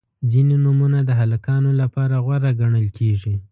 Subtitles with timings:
[0.31, 3.33] •ځینې نومونه د هلکانو لپاره غوره ګڼل کیږي.